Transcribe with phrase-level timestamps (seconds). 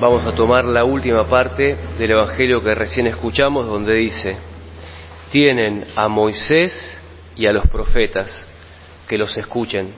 [0.00, 4.36] vamos a tomar la última parte del Evangelio que recién escuchamos, donde dice,
[5.32, 6.98] tienen a Moisés
[7.36, 8.46] y a los profetas,
[9.08, 9.92] que los escuchen.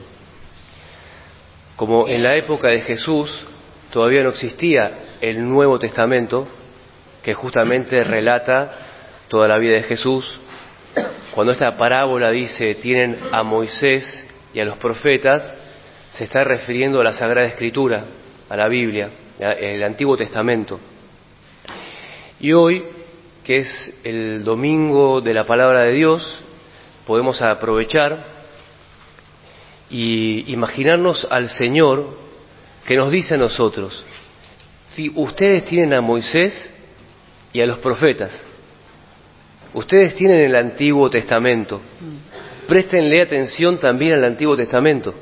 [1.75, 3.45] Como en la época de Jesús
[3.91, 6.47] todavía no existía el Nuevo Testamento,
[7.21, 8.71] que justamente relata
[9.27, 10.39] toda la vida de Jesús,
[11.35, 15.55] cuando esta parábola dice tienen a Moisés y a los profetas,
[16.11, 18.05] se está refiriendo a la Sagrada Escritura,
[18.49, 19.09] a la Biblia,
[19.41, 20.79] el Antiguo Testamento.
[22.39, 22.83] Y hoy,
[23.43, 26.43] que es el domingo de la palabra de Dios,
[27.07, 28.23] podemos aprovechar
[29.89, 32.17] y imaginarnos al Señor
[32.85, 34.05] que nos dice a nosotros,
[34.93, 36.69] si ustedes tienen a Moisés
[37.51, 38.31] y a los profetas,
[39.73, 41.81] ustedes tienen el Antiguo Testamento,
[42.67, 45.13] préstenle atención también al Antiguo Testamento.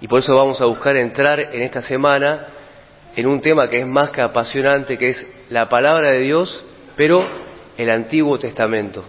[0.00, 2.46] Y por eso vamos a buscar entrar en esta semana
[3.18, 7.26] en un tema que es más que apasionante, que es la palabra de Dios, pero
[7.76, 9.04] el Antiguo Testamento.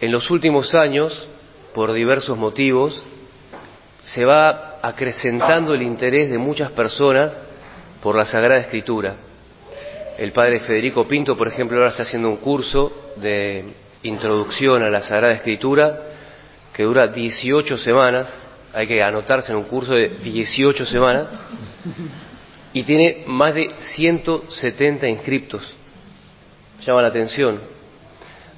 [0.00, 1.28] En los últimos años,
[1.72, 3.00] por diversos motivos,
[4.02, 7.32] se va acrecentando el interés de muchas personas
[8.02, 9.14] por la Sagrada Escritura.
[10.18, 13.66] El padre Federico Pinto, por ejemplo, ahora está haciendo un curso de
[14.02, 15.96] introducción a la Sagrada Escritura
[16.74, 18.28] que dura 18 semanas,
[18.74, 21.28] hay que anotarse en un curso de 18 semanas,
[22.74, 25.76] y tiene más de 170 inscriptos.
[26.84, 27.60] Llama la atención.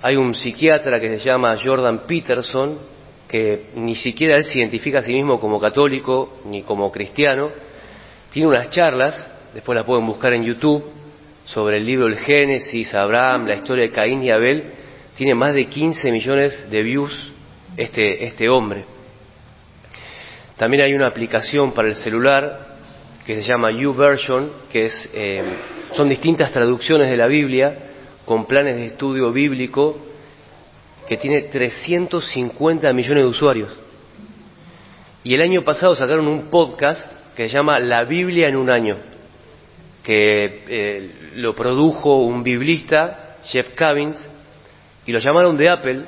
[0.03, 2.79] Hay un psiquiatra que se llama Jordan Peterson,
[3.29, 7.51] que ni siquiera él se identifica a sí mismo como católico ni como cristiano.
[8.31, 10.85] Tiene unas charlas, después las pueden buscar en YouTube,
[11.45, 14.65] sobre el libro El Génesis, Abraham, la historia de Caín y Abel.
[15.17, 17.33] Tiene más de 15 millones de views
[17.77, 18.85] este, este hombre.
[20.57, 22.74] También hay una aplicación para el celular
[23.25, 25.43] que se llama YouVersion, que es, eh,
[25.93, 27.79] son distintas traducciones de la Biblia
[28.25, 29.97] con planes de estudio bíblico
[31.09, 33.71] que tiene 350 millones de usuarios.
[35.23, 38.97] Y el año pasado sacaron un podcast que se llama La Biblia en un año,
[40.03, 44.17] que eh, lo produjo un biblista, Jeff Cavins,
[45.07, 46.05] y lo llamaron de Apple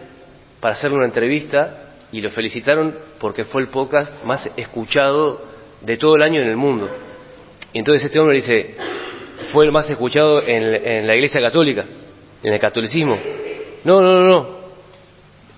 [0.60, 5.42] para hacerle una entrevista y lo felicitaron porque fue el podcast más escuchado
[5.80, 6.88] de todo el año en el mundo.
[7.76, 8.74] Y entonces este hombre dice,
[9.52, 11.84] fue el más escuchado en, la Iglesia Católica,
[12.42, 13.18] en el catolicismo.
[13.84, 14.48] No, no, no, no.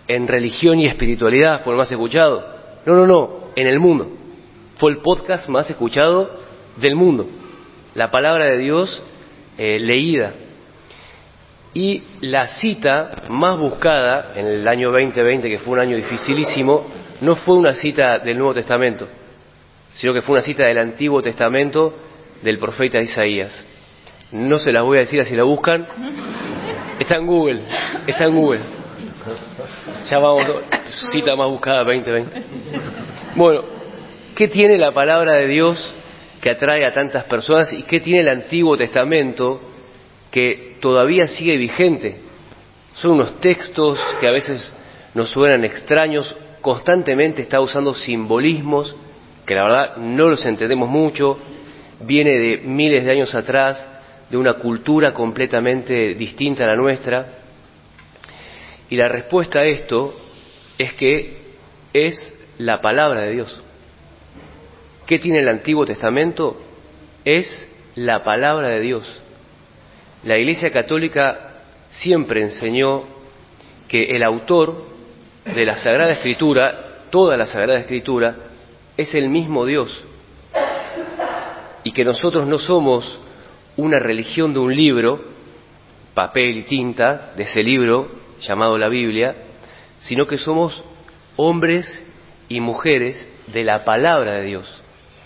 [0.08, 2.44] En religión y espiritualidad fue el más escuchado.
[2.86, 3.30] No, no, no.
[3.54, 4.10] En el mundo.
[4.78, 6.28] Fue el podcast más escuchado
[6.74, 7.28] del mundo.
[7.94, 9.00] La palabra de Dios
[9.56, 10.32] eh, leída.
[11.72, 16.84] Y la cita más buscada en el año 2020, que fue un año dificilísimo,
[17.20, 19.06] no fue una cita del Nuevo Testamento,
[19.92, 22.07] sino que fue una cita del Antiguo Testamento
[22.43, 23.65] del profeta Isaías.
[24.32, 25.87] No se las voy a decir así la buscan.
[26.99, 27.62] Está en Google,
[28.06, 28.60] está en Google.
[30.10, 30.44] Ya vamos,
[31.12, 32.43] cita más buscada 2020.
[33.37, 33.62] Bueno,
[34.34, 35.94] ¿qué tiene la palabra de Dios
[36.41, 39.60] que atrae a tantas personas y qué tiene el Antiguo Testamento
[40.31, 42.16] que todavía sigue vigente?
[42.97, 44.75] Son unos textos que a veces
[45.15, 48.94] nos suenan extraños, constantemente está usando simbolismos
[49.49, 51.38] que la verdad no los entendemos mucho,
[52.00, 53.84] viene de miles de años atrás,
[54.31, 57.26] de una cultura completamente distinta a la nuestra.
[58.91, 60.14] Y la respuesta a esto
[60.76, 61.38] es que
[61.92, 63.62] es la palabra de Dios.
[65.06, 66.60] ¿Qué tiene el Antiguo Testamento?
[67.25, 69.20] Es la palabra de Dios.
[70.25, 71.54] La Iglesia Católica
[71.91, 73.04] siempre enseñó
[73.88, 74.87] que el autor
[75.44, 78.37] de la Sagrada Escritura, toda la Sagrada Escritura,
[78.97, 80.04] es el mismo Dios
[81.88, 83.19] y que nosotros no somos
[83.78, 85.25] una religión de un libro,
[86.12, 88.10] papel y tinta, de ese libro
[88.43, 89.34] llamado la Biblia,
[90.00, 90.84] sino que somos
[91.37, 92.04] hombres
[92.50, 94.71] y mujeres de la palabra de Dios,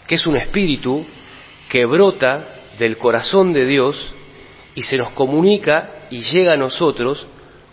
[0.06, 1.04] que es un espíritu
[1.68, 2.46] que brota
[2.78, 4.00] del corazón de Dios
[4.76, 7.26] y se nos comunica y llega a nosotros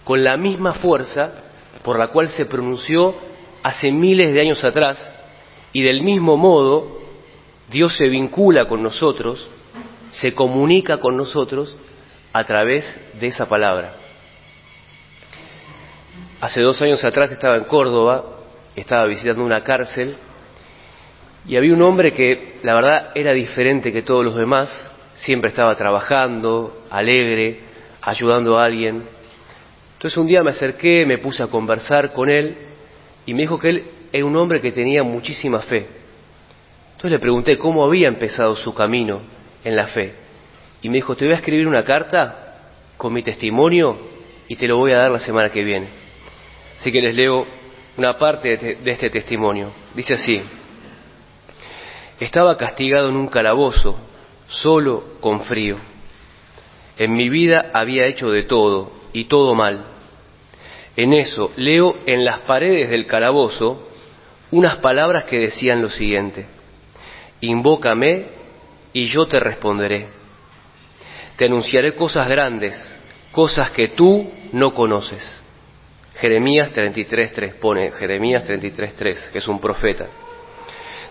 [0.04, 1.32] con la misma fuerza
[1.84, 3.14] por la cual se pronunció
[3.62, 4.98] hace miles de años atrás
[5.74, 6.99] y del mismo modo
[7.70, 9.48] Dios se vincula con nosotros,
[10.10, 11.76] se comunica con nosotros
[12.34, 12.84] a través
[13.20, 13.94] de esa palabra.
[16.42, 18.24] Hace dos años atrás estaba en Córdoba,
[18.76, 20.16] estaba visitando una cárcel
[21.48, 25.76] y había un hombre que la verdad era diferente que todos los demás, siempre estaba
[25.76, 27.60] trabajando, alegre,
[28.02, 29.04] ayudando a alguien.
[29.94, 32.58] Entonces un día me acerqué, me puse a conversar con él
[33.26, 35.99] y me dijo que él era un hombre que tenía muchísima fe.
[37.00, 39.22] Entonces le pregunté cómo había empezado su camino
[39.64, 40.16] en la fe.
[40.82, 42.58] Y me dijo, te voy a escribir una carta
[42.98, 43.98] con mi testimonio
[44.50, 45.88] y te lo voy a dar la semana que viene.
[46.78, 47.48] Así que les leo
[47.96, 49.72] una parte de este testimonio.
[49.96, 50.42] Dice así,
[52.20, 53.98] estaba castigado en un calabozo,
[54.50, 55.78] solo con frío.
[56.98, 59.86] En mi vida había hecho de todo y todo mal.
[60.98, 63.88] En eso leo en las paredes del calabozo
[64.52, 66.59] unas palabras que decían lo siguiente,
[67.42, 68.28] invócame
[68.94, 70.08] y yo te responderé.
[71.38, 72.76] Te anunciaré cosas grandes,
[73.32, 75.42] cosas que tú no conoces.
[76.20, 80.08] Jeremías 33.3 pone, Jeremías 33.3, que es un profeta.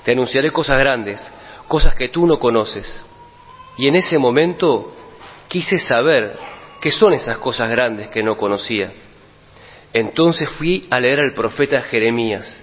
[0.04, 1.32] Te anunciaré cosas grandes,
[1.66, 3.04] cosas que tú no conoces.
[3.78, 4.94] Y en ese momento
[5.48, 6.36] quise saber
[6.80, 8.92] qué son esas cosas grandes que no conocía.
[9.92, 12.62] Entonces fui a leer al profeta Jeremías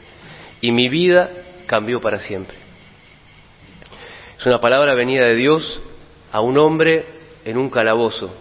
[0.62, 1.30] y mi vida
[1.66, 2.65] cambió para siempre.
[4.46, 5.82] Es una palabra venida de Dios
[6.32, 7.04] a un hombre
[7.46, 8.32] en un calabozo.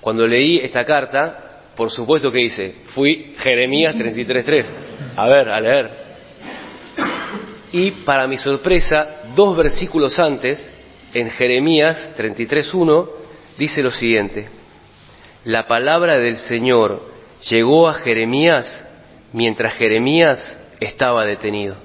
[0.00, 4.66] Cuando leí esta carta, por supuesto que hice, fui Jeremías 33.3,
[5.14, 5.90] a ver, a leer.
[7.70, 10.68] Y para mi sorpresa, dos versículos antes,
[11.14, 13.08] en Jeremías 33.1,
[13.56, 14.48] dice lo siguiente,
[15.44, 17.00] la palabra del Señor
[17.48, 18.84] llegó a Jeremías
[19.32, 21.76] mientras Jeremías estaba detenido.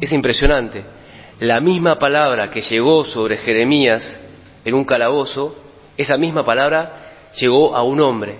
[0.00, 0.95] Es impresionante.
[1.40, 4.18] La misma palabra que llegó sobre Jeremías
[4.64, 5.54] en un calabozo,
[5.96, 8.36] esa misma palabra llegó a un hombre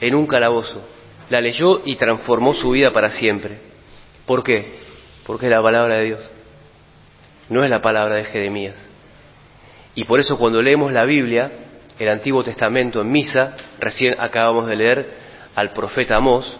[0.00, 0.82] en un calabozo.
[1.30, 3.58] La leyó y transformó su vida para siempre.
[4.26, 4.80] ¿Por qué?
[5.26, 6.20] Porque es la palabra de Dios.
[7.48, 8.74] No es la palabra de Jeremías.
[9.94, 11.50] Y por eso cuando leemos la Biblia,
[11.98, 15.10] el Antiguo Testamento en misa, recién acabamos de leer
[15.54, 16.58] al profeta Amós,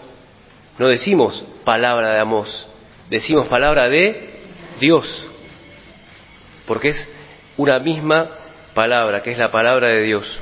[0.79, 2.67] no decimos palabra de Amós,
[3.11, 4.41] decimos palabra de
[4.81, 5.26] Dios,
[6.67, 7.09] porque es
[7.57, 8.31] una misma
[8.75, 10.41] palabra, que es la palabra de Dios.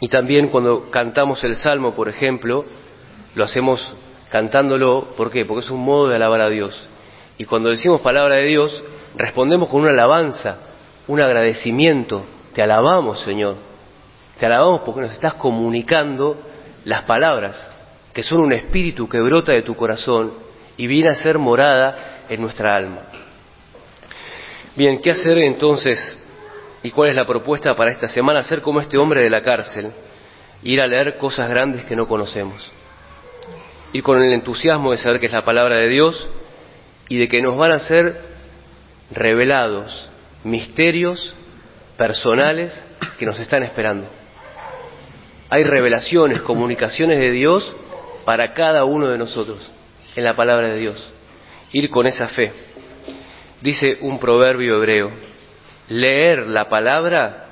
[0.00, 2.64] Y también cuando cantamos el Salmo, por ejemplo,
[3.34, 3.92] lo hacemos
[4.30, 5.44] cantándolo, ¿por qué?
[5.44, 6.88] Porque es un modo de alabar a Dios.
[7.38, 8.82] Y cuando decimos palabra de Dios,
[9.16, 10.58] respondemos con una alabanza,
[11.06, 12.24] un agradecimiento.
[12.54, 13.56] Te alabamos, Señor.
[14.38, 16.36] Te alabamos porque nos estás comunicando
[16.84, 17.72] las palabras
[18.12, 20.32] que son un espíritu que brota de tu corazón
[20.76, 23.00] y viene a ser morada en nuestra alma.
[24.74, 26.16] Bien, ¿qué hacer entonces
[26.82, 28.40] y cuál es la propuesta para esta semana?
[28.40, 29.92] Hacer como este hombre de la cárcel,
[30.62, 32.70] ir a leer cosas grandes que no conocemos.
[33.92, 36.26] Ir con el entusiasmo de saber que es la palabra de Dios
[37.08, 38.18] y de que nos van a ser
[39.10, 40.08] revelados
[40.42, 41.34] misterios
[41.98, 42.72] personales
[43.18, 44.06] que nos están esperando.
[45.50, 47.76] Hay revelaciones, comunicaciones de Dios
[48.24, 49.58] para cada uno de nosotros
[50.16, 51.12] en la palabra de Dios.
[51.72, 52.52] Ir con esa fe.
[53.62, 55.12] Dice un proverbio hebreo,
[55.88, 57.46] leer la palabra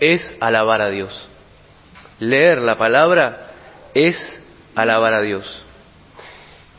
[0.00, 1.28] es alabar a Dios.
[2.18, 3.50] Leer la palabra
[3.94, 4.16] es
[4.74, 5.62] alabar a Dios.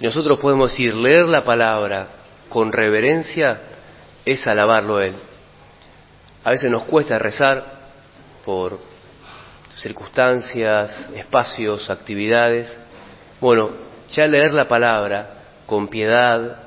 [0.02, 2.08] Nosotros podemos decir, leer la palabra
[2.50, 3.62] con reverencia
[4.26, 5.16] es alabarlo a Él.
[6.44, 7.64] A veces nos cuesta rezar
[8.44, 8.80] por
[9.78, 12.76] circunstancias, espacios, actividades,
[13.40, 13.70] bueno,
[14.12, 15.30] ya leer la palabra
[15.66, 16.65] con piedad,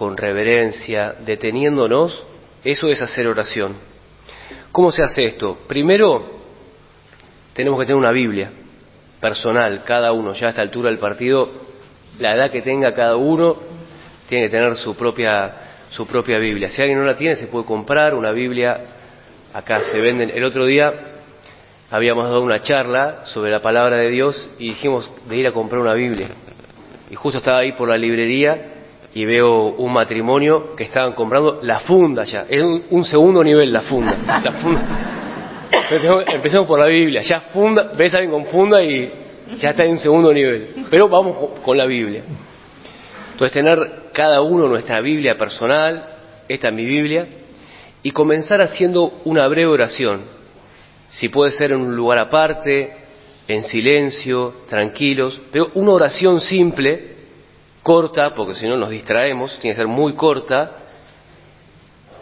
[0.00, 2.22] con reverencia, deteniéndonos,
[2.64, 3.74] eso es hacer oración.
[4.72, 5.58] ¿Cómo se hace esto?
[5.68, 6.40] Primero,
[7.52, 8.50] tenemos que tener una Biblia
[9.20, 11.50] personal, cada uno, ya a esta altura del partido,
[12.18, 13.58] la edad que tenga cada uno,
[14.26, 15.52] tiene que tener su propia,
[15.90, 16.70] su propia Biblia.
[16.70, 18.80] Si alguien no la tiene, se puede comprar una Biblia,
[19.52, 20.30] acá se venden.
[20.30, 20.94] El otro día
[21.90, 25.82] habíamos dado una charla sobre la palabra de Dios y dijimos de ir a comprar
[25.82, 26.28] una Biblia.
[27.10, 28.79] Y justo estaba ahí por la librería
[29.14, 32.46] y veo un matrimonio que estaban comprando la funda ya.
[32.48, 34.16] Es un, segundo nivel la funda.
[34.44, 34.82] La funda.
[36.32, 37.22] Empecemos, por la Biblia.
[37.22, 39.12] Ya funda, ves a alguien con funda y
[39.58, 40.86] ya está en un segundo nivel.
[40.88, 42.22] Pero vamos con la Biblia.
[43.32, 46.04] Entonces tener cada uno nuestra Biblia personal,
[46.48, 47.26] esta es mi Biblia,
[48.02, 50.22] y comenzar haciendo una breve oración
[51.10, 52.96] si puede ser en un lugar aparte,
[53.48, 57.16] en silencio, tranquilos, pero una oración simple,
[57.90, 60.70] corta, porque si no nos distraemos, tiene que ser muy corta,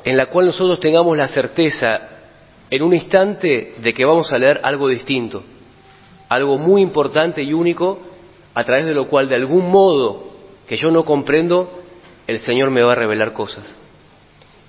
[0.02, 2.08] en la cual nosotros tengamos la certeza
[2.70, 5.42] en un instante de que vamos a leer algo distinto,
[6.30, 8.00] algo muy importante y único,
[8.54, 10.30] a través de lo cual de algún modo
[10.66, 11.82] que yo no comprendo,
[12.26, 13.76] el Señor me va a revelar cosas.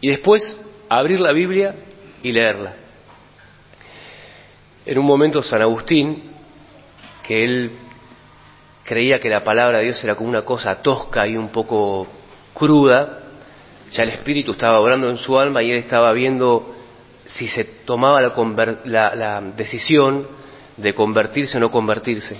[0.01, 0.53] Y después
[0.89, 1.75] abrir la Biblia
[2.23, 2.73] y leerla.
[4.85, 6.23] En un momento San Agustín,
[7.23, 7.71] que él
[8.89, 12.07] creía que la palabra de Dios era como una cosa tosca y un poco
[12.55, 13.19] cruda,
[13.91, 16.73] ya el Espíritu estaba orando en su alma y él estaba viendo
[17.27, 20.25] si se tomaba la, la, decisión
[20.75, 22.39] de convertirse o no convertirse.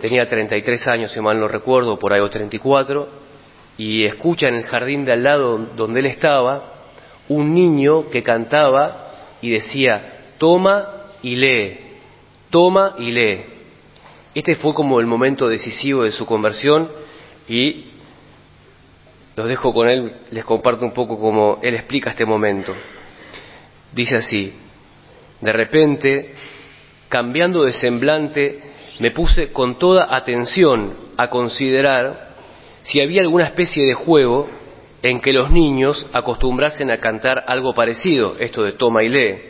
[0.00, 3.08] Tenía 33 años, si mal no recuerdo, por ahí o 34,
[3.76, 6.64] y escucha en el jardín de al lado donde él estaba
[7.28, 11.78] un niño que cantaba y decía, toma y lee,
[12.50, 13.57] toma y lee.
[14.38, 16.88] Este fue como el momento decisivo de su conversión
[17.48, 17.86] y
[19.34, 22.72] los dejo con él, les comparto un poco cómo él explica este momento.
[23.92, 24.52] Dice así,
[25.40, 26.34] de repente,
[27.08, 28.62] cambiando de semblante,
[29.00, 32.28] me puse con toda atención a considerar
[32.84, 34.48] si había alguna especie de juego
[35.02, 39.40] en que los niños acostumbrasen a cantar algo parecido, esto de toma y lee.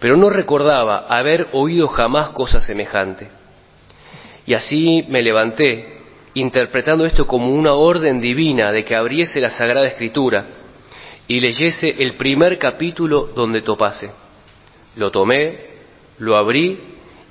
[0.00, 3.37] Pero no recordaba haber oído jamás cosa semejante.
[4.48, 5.98] Y así me levanté,
[6.32, 10.42] interpretando esto como una orden divina de que abriese la Sagrada Escritura
[11.26, 14.10] y leyese el primer capítulo donde topase.
[14.96, 15.66] Lo tomé,
[16.16, 16.78] lo abrí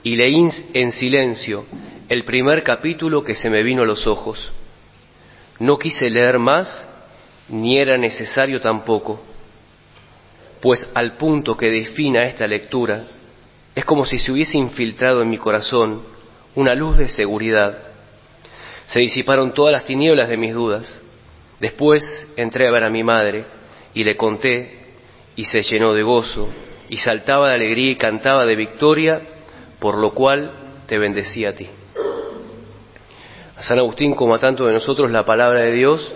[0.03, 1.65] y leí en silencio
[2.07, 4.51] el primer capítulo que se me vino a los ojos.
[5.57, 6.87] No quise leer más,
[7.49, 9.23] ni era necesario tampoco,
[10.61, 13.05] pues al punto que defina esta lectura,
[13.73, 16.15] es como si se hubiese infiltrado en mi corazón
[16.57, 17.77] una luz de seguridad.
[18.87, 21.01] Se disiparon todas las tinieblas de mis dudas.
[21.59, 22.03] Después
[22.35, 23.45] entré a ver a mi madre
[23.93, 24.79] y le conté
[25.35, 26.49] y se llenó de gozo
[26.89, 29.21] y saltaba de alegría y cantaba de victoria,
[29.79, 30.51] por lo cual
[30.87, 31.67] te bendecía a ti.
[33.55, 36.11] A San Agustín, como a tanto de nosotros, la palabra de Dios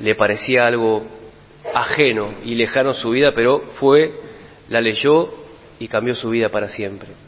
[0.00, 1.04] le parecía algo
[1.72, 4.12] ajeno y lejano a su vida, pero fue,
[4.70, 5.32] la leyó
[5.78, 7.27] y cambió su vida para siempre.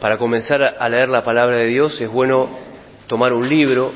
[0.00, 2.48] Para comenzar a leer la palabra de Dios es bueno
[3.06, 3.92] tomar un libro,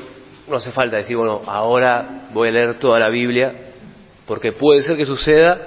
[0.47, 3.53] no hace falta decir, bueno, ahora voy a leer toda la Biblia,
[4.25, 5.59] porque puede ser que suceda,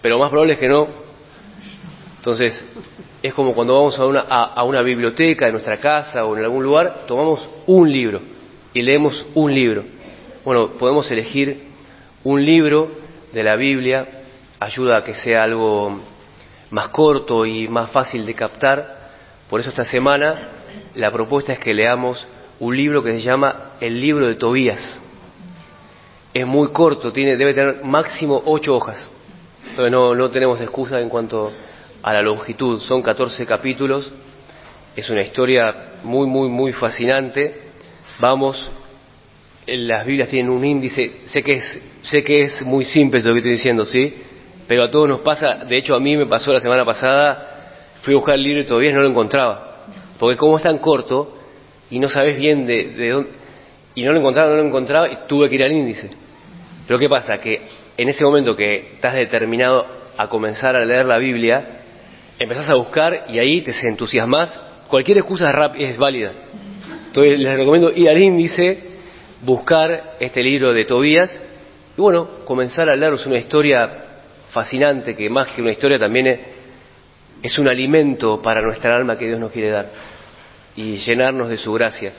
[0.00, 0.86] pero más probable es que no.
[2.18, 2.64] Entonces,
[3.22, 6.62] es como cuando vamos a una, a, una biblioteca de nuestra casa o en algún
[6.62, 8.20] lugar, tomamos un libro
[8.72, 9.84] y leemos un libro.
[10.44, 11.64] Bueno, podemos elegir
[12.22, 12.90] un libro
[13.32, 14.06] de la Biblia,
[14.60, 16.00] ayuda a que sea algo
[16.70, 18.95] más corto y más fácil de captar.
[19.48, 20.48] Por eso esta semana
[20.94, 22.26] la propuesta es que leamos
[22.58, 25.00] un libro que se llama El libro de Tobías.
[26.34, 29.08] Es muy corto, tiene, debe tener máximo ocho hojas.
[29.70, 31.52] Entonces no, no tenemos excusa en cuanto
[32.02, 34.10] a la longitud, son 14 capítulos,
[34.94, 37.62] es una historia muy, muy, muy fascinante.
[38.18, 38.70] Vamos,
[39.66, 43.38] las Biblias tienen un índice, sé que es, sé que es muy simple lo que
[43.38, 44.14] estoy diciendo, ¿sí?
[44.66, 47.55] Pero a todos nos pasa, de hecho a mí me pasó la semana pasada,
[48.02, 49.84] fui a buscar el libro y todavía no lo encontraba,
[50.18, 51.36] porque como es tan corto
[51.90, 53.30] y no sabes bien de, de dónde,
[53.94, 56.10] y no lo encontraba, no lo encontraba y tuve que ir al índice.
[56.86, 57.38] Pero ¿qué pasa?
[57.38, 57.62] Que
[57.96, 59.86] en ese momento que estás determinado
[60.16, 61.64] a comenzar a leer la Biblia,
[62.38, 66.32] empezás a buscar y ahí te entusiasmas, cualquier excusa es válida.
[67.06, 68.78] Entonces les recomiendo ir al índice,
[69.42, 71.40] buscar este libro de Tobías
[71.96, 73.90] y bueno, comenzar a leeros una historia
[74.50, 76.40] fascinante que más que una historia también es,
[77.42, 79.90] es un alimento para nuestra alma que Dios nos quiere dar
[80.74, 82.12] y llenarnos de su gracia.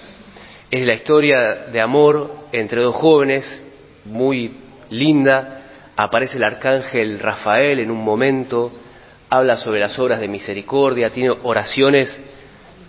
[0.69, 3.63] Es la historia de amor entre dos jóvenes,
[4.05, 4.51] muy
[4.89, 5.61] linda.
[5.95, 8.71] Aparece el arcángel Rafael en un momento,
[9.29, 12.17] habla sobre las obras de misericordia, tiene oraciones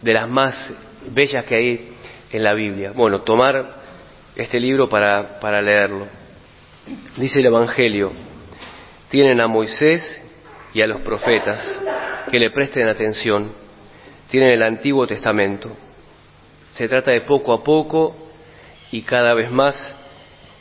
[0.03, 0.73] de las más
[1.11, 1.89] bellas que hay
[2.31, 2.93] en la Biblia.
[2.95, 3.77] Bueno, tomar
[4.37, 6.07] este libro para, para leerlo.
[7.17, 8.13] Dice el Evangelio,
[9.09, 10.23] tienen a Moisés
[10.75, 11.81] y a los profetas
[12.31, 13.53] que le presten atención,
[14.31, 15.71] tienen el Antiguo Testamento.
[16.73, 18.15] Se trata de poco a poco
[18.91, 19.97] y cada vez más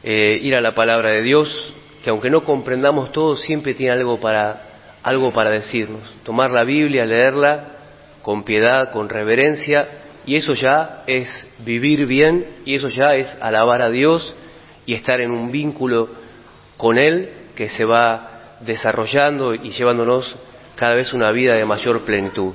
[0.04, 1.74] eh, ir a la palabra de Dios,
[2.04, 4.68] que aunque no comprendamos todo, siempre tiene algo para
[5.04, 6.02] algo para decirnos.
[6.24, 7.66] Tomar la Biblia, leerla
[8.22, 9.88] con piedad, con reverencia,
[10.26, 14.36] y eso ya es vivir bien, y eso ya es alabar a Dios
[14.86, 16.10] y estar en un vínculo
[16.76, 20.36] con Él que se va desarrollando y llevándonos
[20.76, 22.54] cada vez una vida de mayor plenitud.